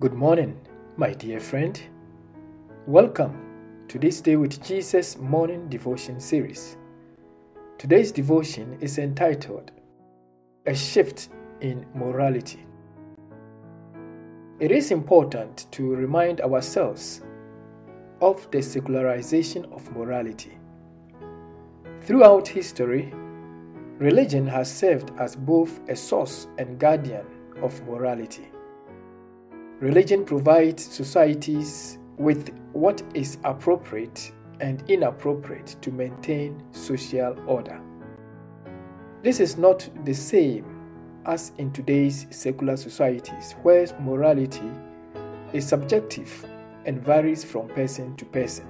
[0.00, 0.56] Good morning,
[0.96, 1.76] my dear friend.
[2.86, 6.76] Welcome to this Day with Jesus morning devotion series.
[7.78, 9.72] Today's devotion is entitled
[10.66, 11.30] A Shift
[11.62, 12.64] in Morality.
[14.60, 17.22] It is important to remind ourselves
[18.20, 20.56] of the secularization of morality.
[22.02, 23.12] Throughout history,
[23.98, 27.26] religion has served as both a source and guardian
[27.60, 28.52] of morality.
[29.80, 37.80] Religion provides societies with what is appropriate and inappropriate to maintain social order.
[39.22, 40.64] This is not the same
[41.26, 44.68] as in today's secular societies, where morality
[45.52, 46.44] is subjective
[46.84, 48.66] and varies from person to person.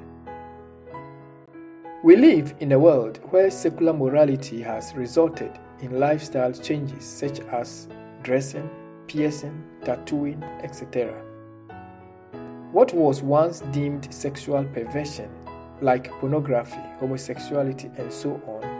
[2.04, 7.88] We live in a world where secular morality has resulted in lifestyle changes such as
[8.22, 8.68] dressing,
[9.08, 11.12] piercing, tattooing, etc.
[12.70, 15.30] What was once deemed sexual perversion,
[15.80, 18.78] like pornography, homosexuality, and so on,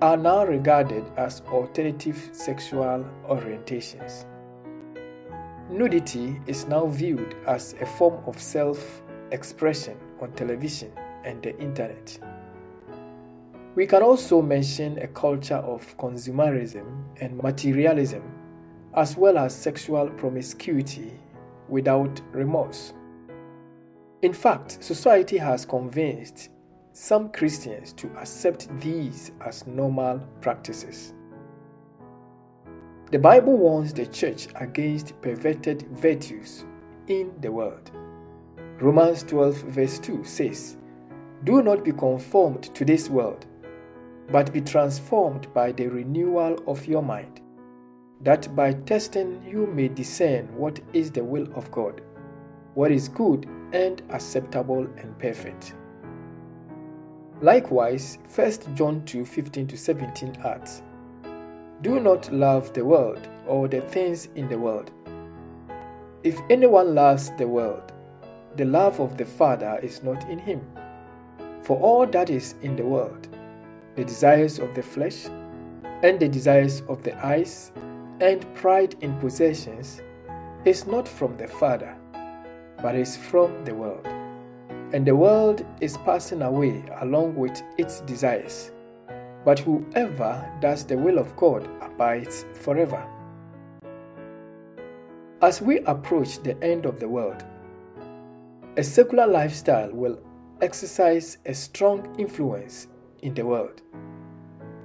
[0.00, 4.24] are now regarded as alternative sexual orientations.
[5.70, 10.92] Nudity is now viewed as a form of self expression on television
[11.24, 12.18] and the internet.
[13.74, 16.84] We can also mention a culture of consumerism
[17.20, 18.22] and materialism,
[18.94, 21.12] as well as sexual promiscuity
[21.68, 22.92] without remorse.
[24.22, 26.50] In fact, society has convinced
[26.92, 31.14] some Christians to accept these as normal practices.
[33.10, 36.64] The Bible warns the church against perverted virtues
[37.08, 37.90] in the world.
[38.80, 40.78] Romans 12, verse 2 says,
[41.44, 43.44] Do not be conformed to this world,
[44.30, 47.41] but be transformed by the renewal of your mind,
[48.22, 52.00] that by testing you may discern what is the will of God,
[52.74, 55.74] what is good and acceptable and perfect.
[57.40, 60.82] Likewise, 1 John 2 15 to 17 adds,
[61.80, 64.92] Do not love the world or the things in the world.
[66.22, 67.92] If anyone loves the world,
[68.56, 70.60] the love of the Father is not in him.
[71.62, 73.26] For all that is in the world,
[73.96, 75.26] the desires of the flesh,
[76.04, 77.72] and the desires of the eyes,
[78.22, 80.00] and pride in possessions,
[80.64, 81.96] is not from the Father,
[82.80, 84.06] but is from the world.
[84.92, 88.70] And the world is passing away along with its desires.
[89.44, 93.04] But whoever does the will of God abides forever.
[95.40, 97.44] As we approach the end of the world,
[98.76, 100.20] a secular lifestyle will
[100.60, 102.86] exercise a strong influence
[103.22, 103.82] in the world.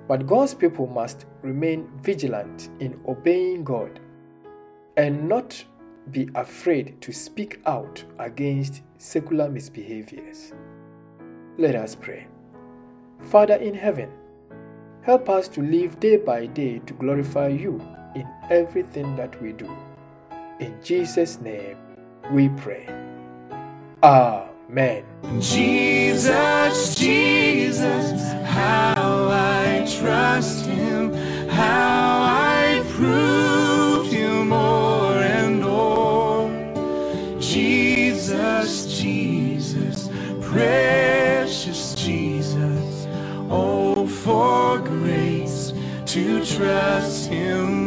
[0.07, 3.99] But God's people must remain vigilant in obeying God
[4.95, 5.63] and not
[6.11, 10.53] be afraid to speak out against secular misbehaviors.
[11.57, 12.27] Let us pray.
[13.23, 14.09] Father in heaven,
[15.01, 17.81] help us to live day by day to glorify you
[18.15, 19.69] in everything that we do.
[20.59, 21.77] In Jesus' name
[22.31, 22.87] we pray.
[24.01, 25.03] Amen.
[25.39, 28.21] Jesus, Jesus,
[30.37, 31.11] trust him,
[31.49, 36.51] how I prove him more and more.
[37.39, 40.09] Jesus, Jesus,
[40.39, 43.07] precious Jesus,
[43.49, 45.73] oh, for grace
[46.05, 47.86] to trust him.